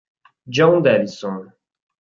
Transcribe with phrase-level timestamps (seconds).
[0.49, 1.53] John Davidson